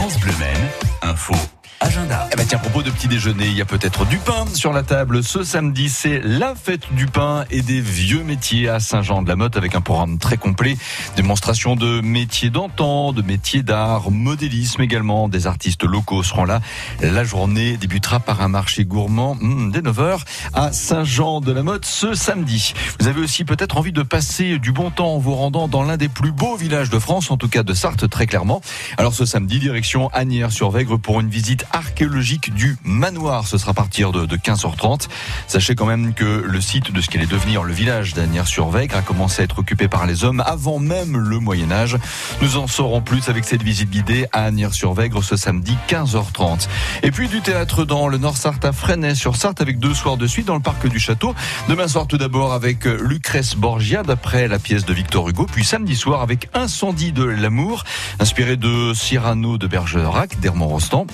[0.00, 0.70] France Bleu Maine,
[1.02, 1.34] info
[1.78, 2.28] agenda.
[2.32, 4.72] Eh ben tiens, à propos de petit déjeuner, il y a peut-être du pain sur
[4.72, 5.22] la table.
[5.22, 9.80] Ce samedi, c'est la fête du pain et des vieux métiers à Saint-Jean-de-la-Motte avec un
[9.80, 10.76] programme très complet.
[11.16, 15.28] Démonstration de métiers d'antan, de métiers d'art, modélisme également.
[15.28, 16.60] Des artistes locaux seront là.
[17.00, 20.20] La journée débutera par un marché gourmand hmm, dès 9h
[20.54, 22.74] à Saint-Jean-de-la-Motte ce samedi.
[22.98, 25.96] Vous avez aussi peut-être envie de passer du bon temps en vous rendant dans l'un
[25.96, 28.60] des plus beaux villages de France, en tout cas de Sarthe très clairement.
[28.98, 33.46] Alors ce samedi, direction Agnières-sur-Vègre pour une visite archéologique du manoir.
[33.46, 35.08] Ce sera à partir de, 15h30.
[35.46, 39.42] Sachez quand même que le site de ce qu'allait devenir le village d'Agnières-sur-Vègre a commencé
[39.42, 41.96] à être occupé par les hommes avant même le Moyen Âge.
[42.42, 46.68] Nous en saurons plus avec cette visite guidée à Agnières-sur-Vègre ce samedi 15h30.
[47.02, 50.56] Et puis du théâtre dans le Nord-Sarthe à Fresnay-sur-Sarthe avec deux soirs de suite dans
[50.56, 51.34] le parc du château.
[51.68, 55.46] Demain soir tout d'abord avec Lucrèce Borgia d'après la pièce de Victor Hugo.
[55.50, 57.84] Puis samedi soir avec Incendie de l'amour
[58.18, 61.06] inspiré de Cyrano de Bergerac d'Hermont Rostand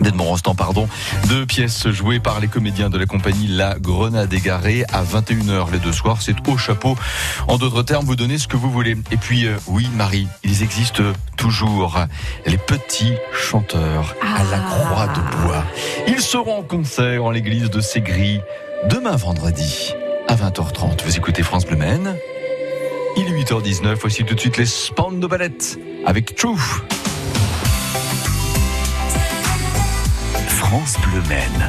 [0.00, 0.88] d'Edmond Rostand, pardon.
[1.28, 5.78] Deux pièces jouées par les comédiens de la compagnie La Grenade égarée à 21h les
[5.78, 6.18] deux soirs.
[6.20, 6.96] C'est au chapeau.
[7.48, 8.96] En d'autres termes, vous donnez ce que vous voulez.
[9.10, 11.02] Et puis, euh, oui, Marie, ils existent
[11.36, 11.98] toujours.
[12.46, 15.64] Les petits chanteurs à la croix de bois.
[16.08, 18.40] Ils seront en concert en l'église de Ségris
[18.88, 19.94] demain vendredi
[20.28, 21.04] à 20h30.
[21.04, 22.16] Vous écoutez France Bleu Maine.
[23.16, 23.96] Il est 8h19.
[24.00, 25.52] Voici tout de suite les Spando Ballet
[26.06, 26.56] avec True.
[30.72, 31.68] France Bleu Maine.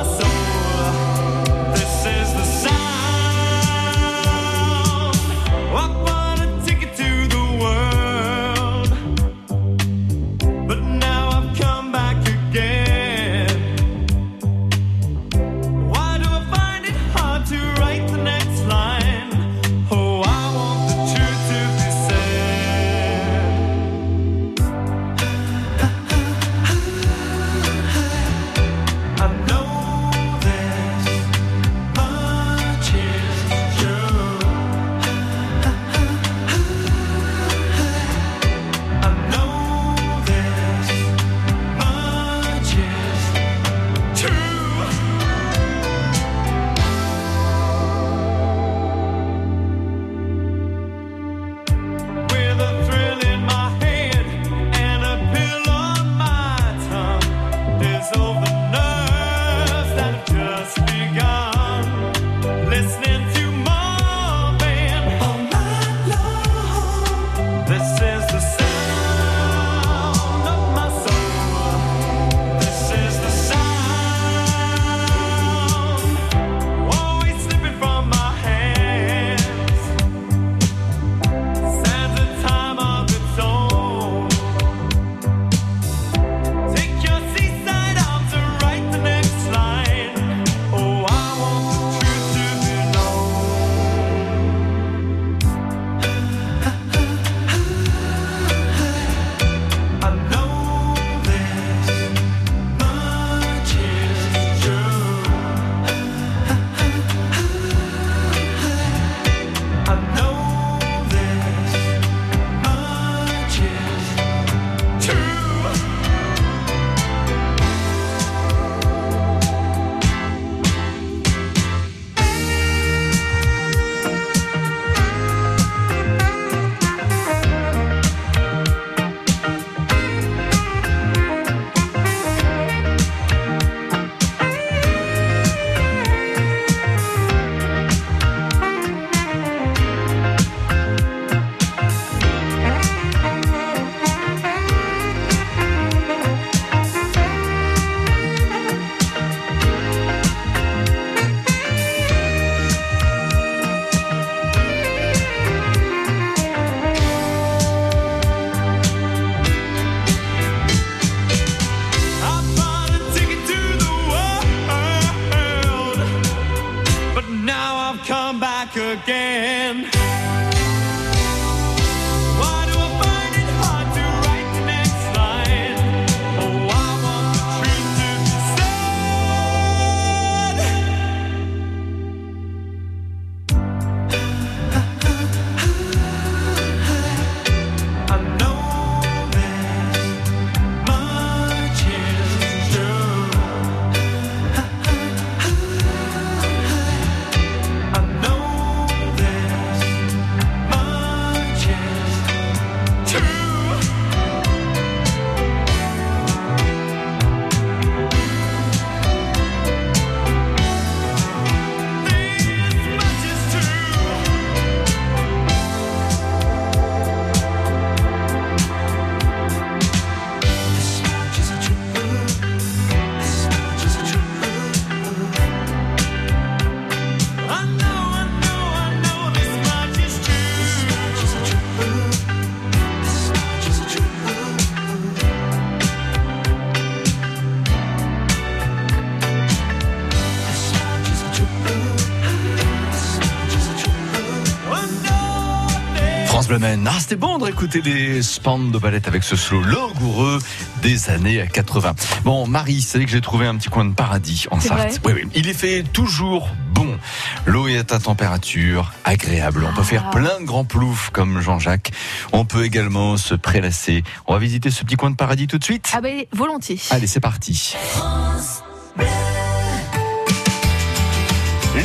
[246.57, 246.67] Bleu.
[246.85, 250.39] Ah, c'était bon de réécouter des spans de ballet avec ce slow langoureux
[250.81, 251.93] des années 80.
[252.25, 254.99] Bon, Marie, c'est que j'ai trouvé un petit coin de paradis en Sarthe.
[255.05, 255.23] Oui, oui.
[255.33, 256.97] Il est fait toujours bon.
[257.45, 259.65] L'eau est à température agréable.
[259.71, 260.15] On peut faire Ah.
[260.15, 261.91] plein de grands ploufs comme Jean-Jacques.
[262.33, 264.03] On peut également se prélasser.
[264.27, 265.89] On va visiter ce petit coin de paradis tout de suite.
[265.93, 266.79] Ah ben volontiers.
[266.89, 267.75] Allez, c'est parti.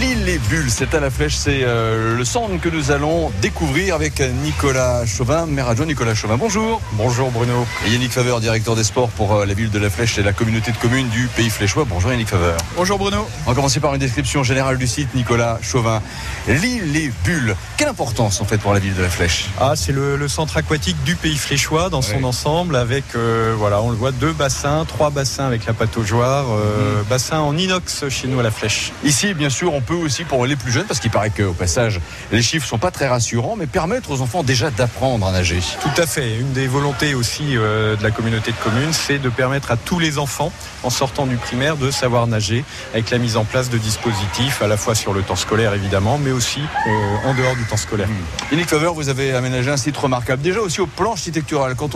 [0.01, 3.95] L'île Les Bulles, c'est à la flèche, c'est euh, le centre que nous allons découvrir
[3.95, 6.37] avec Nicolas Chauvin, maire adjoint Nicolas Chauvin.
[6.37, 6.83] Bonjour.
[6.93, 7.67] Bonjour Bruno.
[7.87, 10.35] Et Yannick Faveur, directeur des sports pour euh, la ville de la Flèche et la
[10.35, 11.87] communauté de communes du Pays Fléchois.
[11.89, 12.59] Bonjour Yannick Faveur.
[12.77, 13.27] Bonjour Bruno.
[13.47, 16.03] On va commencer par une description générale du site, Nicolas Chauvin.
[16.47, 19.93] L'île Les Bulles, quelle importance en fait pour la ville de la Flèche Ah, c'est
[19.93, 23.97] le, le centre aquatique du pays fléchois dans son ensemble avec, euh, voilà, on le
[23.97, 28.43] voit, deux bassins, trois bassins avec la pataugeoire, euh, bassin en inox chez nous à
[28.43, 28.93] la flèche.
[29.05, 32.01] Ici, bien sûr, on peut aussi pour les plus jeunes, parce qu'il paraît qu'au passage,
[32.33, 35.61] les chiffres sont pas très rassurants, mais permettre aux enfants déjà d'apprendre à nager.
[35.81, 36.39] Tout à fait.
[36.39, 39.99] Une des volontés aussi euh, de la communauté de communes, c'est de permettre à tous
[39.99, 40.53] les enfants,
[40.83, 42.65] en sortant du primaire, de savoir nager
[42.95, 46.19] avec la mise en place de dispositifs, à la fois sur le temps scolaire évidemment,
[46.19, 46.91] mais aussi euh,
[47.29, 48.09] en dehors du temps scolaire.
[48.51, 50.43] Yannick Faveur, vous avez aménagé un site remarquable.
[50.43, 51.75] Déjà aussi au plan architectural.
[51.77, 51.89] Quand on